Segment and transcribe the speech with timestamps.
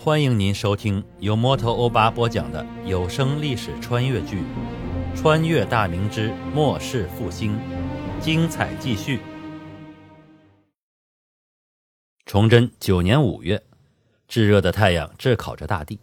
[0.00, 4.36] 欢迎您收听由摩托欧巴播讲的有声历史穿越剧
[5.16, 7.58] 《穿越大明之末世复兴》，
[8.20, 9.18] 精彩继续。
[12.26, 13.60] 崇祯九年五月，
[14.28, 15.98] 炙热的太阳炙烤着大地，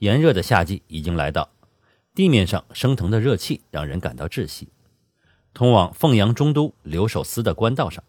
[0.00, 1.48] 炎热的夏季已经来到，
[2.14, 4.68] 地面上升腾的热气让人感到窒息。
[5.54, 8.04] 通往凤阳中都留守司的官道上，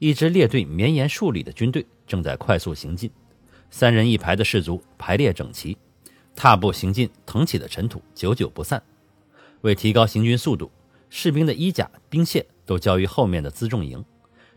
[0.00, 3.08] 一支列队绵延数里的军队正在快速行进。
[3.70, 5.76] 三人一排的士卒排列整齐，
[6.34, 8.82] 踏步行进，腾起的尘土久久不散。
[9.62, 10.70] 为提高行军速度，
[11.10, 14.04] 士兵的衣甲、兵械都交于后面的辎重营。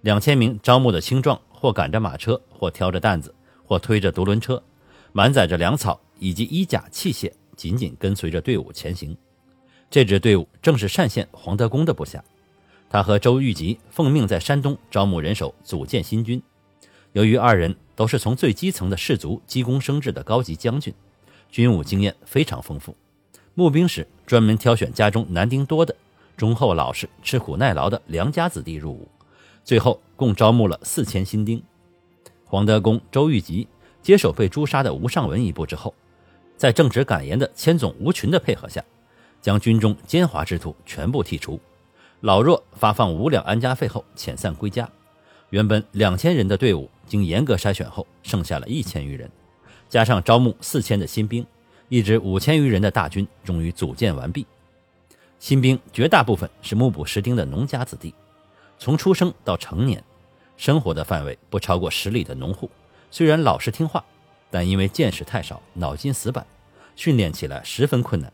[0.02, 3.34] 两千名招募的青壮，或赶着马车，或挑着担子，
[3.66, 4.62] 或推着独轮车，
[5.12, 9.18] 满载着粮草以及衣甲器械，紧紧跟随着队伍前行。
[9.90, 12.23] 这支队伍正是单县黄德功的部下，
[12.90, 16.41] 他和周玉吉奉命在山东招募人手，组建新军。
[17.13, 20.93] 由于二人都是从最基层的士族积功升至的高级将军，
[21.49, 22.96] 军务经验非常丰富。
[23.55, 25.96] 募兵时专门挑选家中男丁多的、
[26.38, 29.07] 忠厚老实、吃苦耐劳的良家子弟入伍。
[29.63, 31.62] 最后共招募了四千新丁。
[32.46, 33.68] 黄德功、周玉吉
[34.01, 35.94] 接手被诛杀的吴尚文一部之后，
[36.57, 38.84] 在正直敢言的千总吴群的配合下，
[39.41, 41.60] 将军中奸猾之徒全部剔除，
[42.21, 44.90] 老弱发放五两安家费后遣散归家。
[45.49, 49.29] 原本两千人的队伍，经严格筛选后，剩下了一千余人，
[49.90, 51.46] 加上招募四千的新兵，
[51.90, 54.46] 一支五千余人的大军终于组建完毕。
[55.40, 58.13] 新兵绝大部分是目不识丁的农家子弟，
[58.77, 60.04] 从出生到成年，
[60.55, 62.70] 生活的范围不超过十里的农户。
[63.10, 64.06] 虽然老实听话，
[64.51, 66.46] 但因为见识太少，脑筋死板，
[66.96, 68.31] 训练起来十分困难。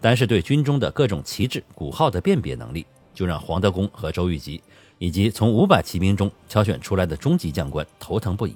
[0.00, 4.62] 单是对军中的各种旗帜、鼓号的辨别能力，就让黄德功和周玉吉。
[5.00, 8.54] 以及从五百骑兵中挑选出来的中级将官头疼不已。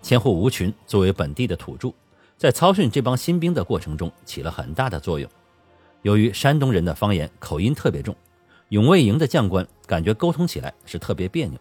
[0.00, 1.92] 千户吴群作为本地的土著，
[2.36, 5.28] 在操训这帮新兵的过程中起了很大的作用。
[6.02, 8.14] 由于山东人的方言口音特别重，
[8.68, 11.58] 永卫营的将官感觉沟通起来是特别别扭。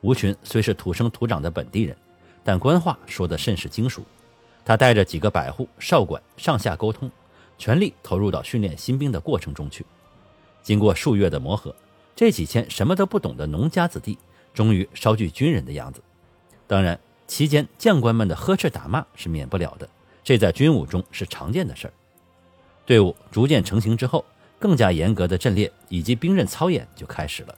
[0.00, 1.94] 吴群虽是土生土长的本地人，
[2.42, 4.02] 但官话说得甚是精熟。
[4.64, 7.10] 他带着几个百户少管上下沟通，
[7.58, 9.84] 全力投入到训练新兵的过程中去。
[10.62, 11.74] 经过数月的磨合。
[12.18, 14.18] 这几千什么都不懂的农家子弟，
[14.52, 16.02] 终于稍具军人的样子。
[16.66, 16.98] 当然，
[17.28, 19.88] 期间将官们的呵斥打骂是免不了的，
[20.24, 21.92] 这在军伍中是常见的事儿。
[22.84, 24.24] 队伍逐渐成型之后，
[24.58, 27.54] 更加严格的阵列以及兵刃操演就开始了。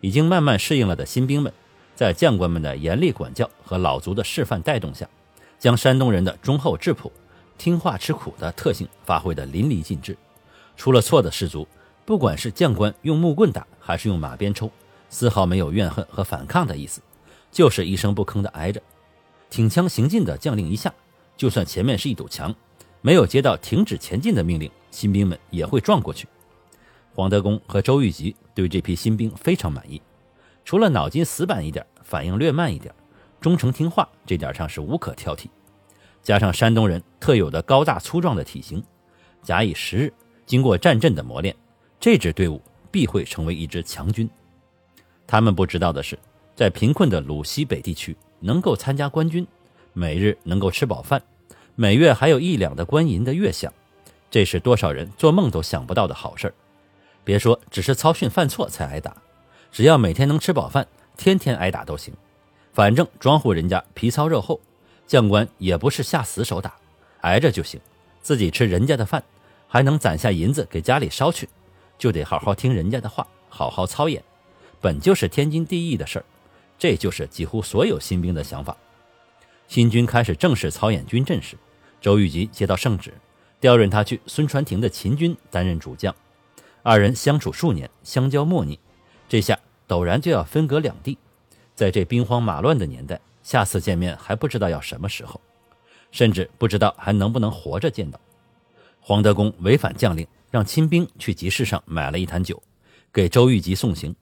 [0.00, 1.52] 已经慢慢适应了的新兵们，
[1.94, 5.08] 在将官们的严厉管教和老卒的示范带动下，
[5.60, 7.12] 将山东人的忠厚质朴、
[7.56, 10.18] 听话吃苦的特性发挥得淋漓尽致。
[10.76, 11.68] 出了错的士卒。
[12.04, 14.70] 不管是将官用木棍打，还是用马鞭抽，
[15.10, 17.02] 丝毫没有怨恨和反抗的意思，
[17.50, 18.80] 就是一声不吭的挨着。
[19.50, 20.94] 挺枪行进的将令一下，
[21.36, 22.54] 就算前面是一堵墙，
[23.02, 26.26] 没有接到停止前进的命令，新兵们也会撞过去。
[27.14, 30.00] 黄德功和周玉吉对这批新兵非常满意，
[30.64, 32.94] 除了脑筋死板一点，反应略慢一点，
[33.40, 35.46] 忠诚听话这点上是无可挑剔。
[36.22, 38.82] 加上山东人特有的高大粗壮的体型，
[39.42, 40.12] 假以时日，
[40.46, 41.54] 经过战阵的磨练。
[42.00, 44.30] 这支队伍必会成为一支强军。
[45.26, 46.16] 他们不知道的是，
[46.54, 49.44] 在贫困的鲁西北地区，能够参加官军，
[49.94, 51.20] 每日能够吃饱饭，
[51.74, 53.70] 每月还有一两的官银的月饷，
[54.30, 56.54] 这是多少人做梦都想不到的好事儿。
[57.24, 59.16] 别说只是操训犯错才挨打，
[59.70, 60.86] 只要每天能吃饱饭，
[61.16, 62.12] 天天挨打都行。
[62.72, 64.60] 反正庄户人家皮糙肉厚，
[65.06, 66.74] 将官也不是下死手打，
[67.22, 67.80] 挨着就行。
[68.20, 69.22] 自己吃人家的饭，
[69.66, 71.48] 还能攒下银子给家里烧去。
[72.02, 74.20] 就得好好听人家的话，好好操演，
[74.80, 76.24] 本就是天经地义的事儿。
[76.76, 78.76] 这就是几乎所有新兵的想法。
[79.68, 81.56] 新军开始正式操演军阵时，
[82.00, 83.14] 周玉吉接到圣旨，
[83.60, 86.12] 调任他去孙传庭的秦军担任主将。
[86.82, 88.76] 二人相处数年，相交莫逆，
[89.28, 91.16] 这下陡然就要分隔两地。
[91.76, 95.40] 在这兵荒马乱的年代，下次见面还不知道要什么时候，
[96.10, 98.18] 甚至不知道还能不能活着见到。
[99.02, 100.26] 黄德功违反将令。
[100.52, 102.62] 让亲兵去集市上买了一坛酒，
[103.10, 104.14] 给周玉吉送行。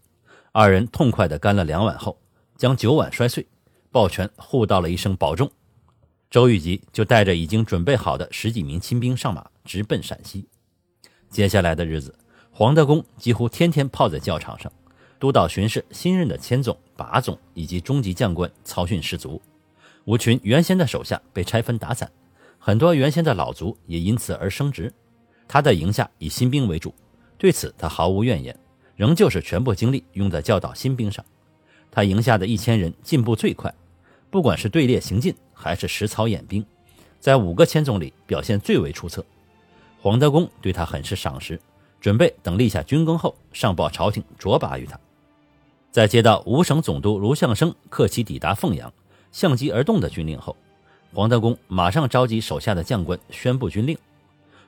[0.53, 2.17] 二人痛快地干了两碗后，
[2.56, 3.44] 将酒碗摔碎，
[3.91, 5.50] 抱拳互道了一声保重。
[6.31, 10.47] 周玉吉就带着已经准备好的十几名亲兵上马，直奔陕西。
[11.29, 12.17] 接下来的日子，
[12.53, 14.73] 黄德功几乎天天泡在教场上，
[15.19, 19.43] 督导巡视新任的千总、把总以及中级将官操训士卒。
[20.05, 22.09] 吴群原先的手下被拆分打散，
[22.62, 24.93] 很多原先的老卒也因此而升职。
[25.49, 26.95] 他的营下以新兵为主，
[27.39, 28.57] 对此他毫无怨言，
[28.95, 31.25] 仍旧是全部精力用在教导新兵上。
[31.91, 33.75] 他营下的一千人进步最快，
[34.31, 36.65] 不管是队列行进还是实操演兵，
[37.19, 39.25] 在五个千总里表现最为出色。
[40.01, 41.59] 黄德公对他很是赏识，
[41.99, 45.01] 准备等立下军功后上报朝廷擢拔于他。
[45.91, 48.93] 在接到五省总督卢象升客期抵达凤阳、
[49.33, 50.55] 相机而动的军令后，
[51.12, 53.99] 黄德公马上召集手下的将官宣布军令，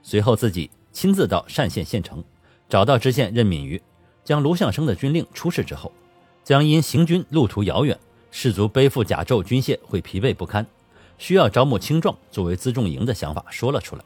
[0.03, 2.23] 随后自己亲自到单县县城，
[2.69, 3.81] 找到知县任敏瑜，
[4.25, 5.93] 将卢象升的军令出示之后，
[6.43, 7.97] 将因行军路途遥远，
[8.33, 10.67] 士卒背负甲胄军械会疲惫不堪。
[11.19, 14.03] 需要招募青壮作为辎重营的想法说了出来。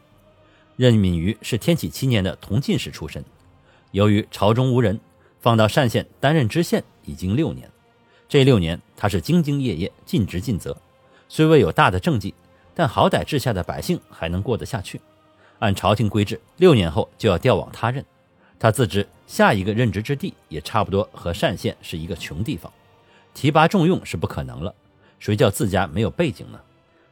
[0.76, 3.24] 任敏瑜是天启七年的同进士出身，
[3.92, 5.00] 由于朝中无人，
[5.40, 7.70] 放到单县担任知县已经六年。
[8.28, 10.76] 这六年他是兢兢业业、尽职尽责，
[11.28, 12.34] 虽未有大的政绩，
[12.74, 15.00] 但好歹治下的百姓还能过得下去。
[15.58, 18.04] 按朝廷规制，六年后就要调往他任。
[18.58, 22.72] 他自知下一个任职之地也差不多和单县是一个穷地方，
[23.34, 24.74] 提拔重用是不可能了。
[25.18, 26.60] 谁叫自家没有背景呢？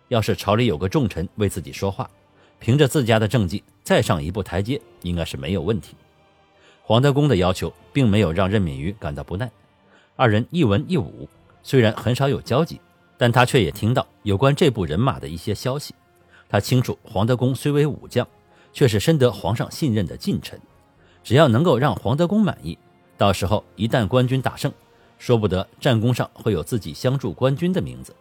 [0.08, 2.08] 要是朝里有个重臣为自己说话，
[2.60, 5.94] 凭着自家的政绩再上一步台阶，应该是没有问题。
[6.82, 9.50] 黄德公的要求并没有让任敏瑜感到不耐，
[10.16, 11.26] 二人一文一武，
[11.62, 12.78] 虽然很少有交集，
[13.16, 15.94] 但他却也听到有关这部人马的一些消息。
[16.48, 18.26] 他清楚黄德公虽为武将，
[18.72, 20.60] 却是深得皇上信任的近臣。
[21.22, 22.78] 只要能够让黄德公满意，
[23.16, 24.72] 到时候一旦官军大胜，
[25.18, 28.14] 说不得战功上会有自己相助官军的名字。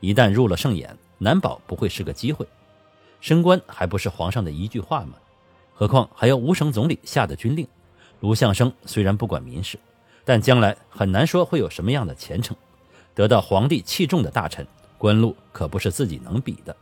[0.00, 0.96] 一旦入了圣眼。
[1.18, 2.46] 难保不会是个机会，
[3.22, 5.14] 升官还不是皇上的一句话吗？
[5.72, 7.66] 何况还有五省总理下的军令。
[8.20, 9.78] 卢相生虽然不管民事，
[10.26, 12.54] 但将来很难说会有什么样的前程。
[13.16, 14.66] 得到皇帝器重的大臣，
[14.98, 16.76] 官路可不是自己能比的。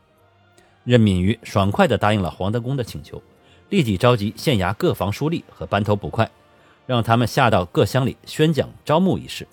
[0.82, 3.22] 任敏瑜爽快地答应了黄德公的请求，
[3.68, 6.28] 立即召集县衙各房书吏和班头捕快，
[6.86, 9.46] 让他们下到各乡里宣讲招募一事，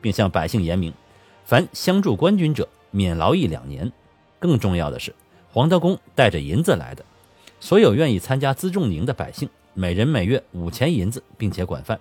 [0.00, 0.92] 并向百姓言明：
[1.44, 3.90] 凡相助官军者，免劳役两年。
[4.38, 5.12] 更重要的是，
[5.52, 7.04] 黄德公带着银子来的，
[7.58, 11.98] 所有愿意参加辎重营的百姓，每人每月五钱银子，并且管饭。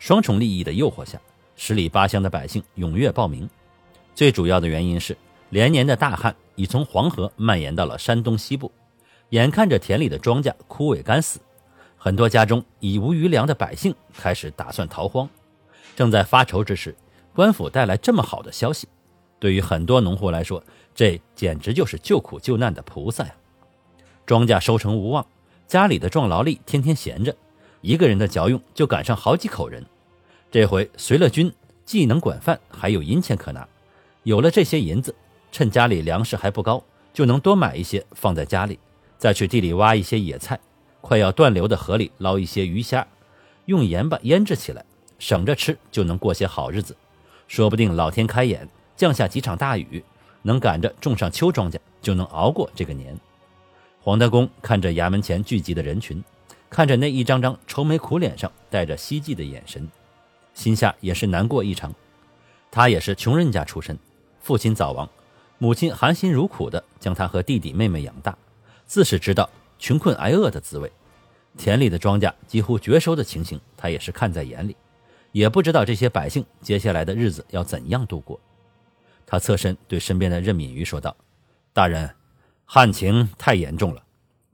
[0.00, 1.20] 双重利益的诱惑下，
[1.54, 3.48] 十里八乡的百姓踊跃报名。
[4.14, 5.16] 最主要的原因是，
[5.50, 8.70] 连年的大旱已从黄河蔓延到了山东西部，
[9.30, 11.40] 眼看着田里的庄稼枯萎干死，
[11.96, 15.28] 很多家中已无余粮的百姓开始打算逃荒。
[15.96, 16.94] 正在发愁之时，
[17.34, 18.88] 官府带来这么好的消息，
[19.38, 20.62] 对于很多农户来说，
[20.94, 23.34] 这简直就是救苦救难的菩萨呀！
[24.26, 25.26] 庄稼收成无望，
[25.66, 27.34] 家里的壮劳力天天闲着，
[27.80, 29.84] 一个人的嚼用就赶上好几口人。
[30.50, 31.52] 这回随了军，
[31.84, 33.66] 既能管饭，还有银钱可拿。
[34.22, 35.14] 有了这些银子，
[35.50, 36.82] 趁家里粮食还不高，
[37.12, 38.78] 就能多买一些放在家里，
[39.18, 40.58] 再去地里挖一些野菜，
[41.00, 43.06] 快要断流的河里捞一些鱼虾，
[43.66, 44.84] 用盐巴腌制起来，
[45.18, 46.96] 省着吃，就能过些好日子。
[47.48, 50.02] 说不定老天开眼，降下几场大雨。
[50.42, 53.14] 能赶着种上秋庄稼，就能熬过这个年。
[54.00, 56.24] 黄德公看着衙门前聚集的人群，
[56.70, 59.86] 看着那一张张愁眉苦脸上带着希冀的眼神，
[60.54, 61.94] 心下也是难过异常。
[62.70, 63.98] 他也是穷人家出身，
[64.40, 65.08] 父亲早亡，
[65.58, 68.36] 母亲含辛茹苦的将他和弟弟妹妹养大，
[68.86, 69.48] 自是知道
[69.78, 70.90] 穷困挨饿的滋味。
[71.56, 74.76] 田里的庄稼几乎绝收的情形，他也是看在眼里，
[75.32, 78.40] 也不知道这些百姓接下来的日子要怎样度过。
[79.26, 81.14] 他侧身对身边的任敏瑜说道
[81.72, 82.14] ：“大人，
[82.64, 84.02] 旱情太严重了，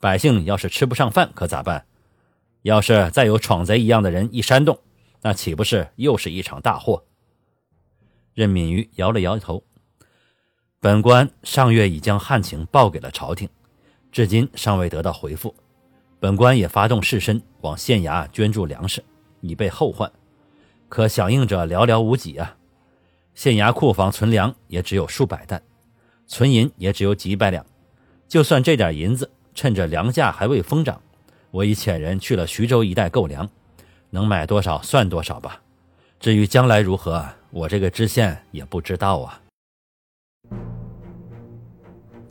[0.00, 1.86] 百姓要是吃不上饭可咋办？
[2.62, 4.78] 要是再有闯贼一样的人一煽动，
[5.22, 7.04] 那岂不是又是一场大祸？”
[8.34, 9.62] 任敏瑜摇了摇头
[10.78, 13.48] ：“本官上月已将旱情报给了朝廷，
[14.12, 15.54] 至今尚未得到回复。
[16.20, 19.02] 本官也发动士绅往县衙捐助粮食，
[19.40, 20.10] 以备后患，
[20.88, 22.56] 可响应者寥寥无几啊。”
[23.34, 25.62] 县衙库房存粮也只有数百担，
[26.26, 27.64] 存银也只有几百两。
[28.28, 31.00] 就算这点银子，趁着粮价还未疯涨，
[31.50, 33.48] 我已遣人去了徐州一带购粮，
[34.10, 35.62] 能买多少算多少吧。
[36.20, 39.40] 至于将来如何，我这个知县也不知道啊。